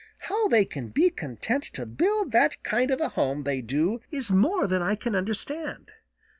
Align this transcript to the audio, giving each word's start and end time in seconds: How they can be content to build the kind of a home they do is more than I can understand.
How 0.21 0.47
they 0.47 0.65
can 0.65 0.87
be 0.87 1.11
content 1.11 1.63
to 1.75 1.85
build 1.85 2.31
the 2.31 2.49
kind 2.63 2.89
of 2.89 2.99
a 2.99 3.09
home 3.09 3.43
they 3.43 3.61
do 3.61 4.01
is 4.09 4.31
more 4.31 4.65
than 4.65 4.81
I 4.81 4.95
can 4.95 5.13
understand. 5.15 5.91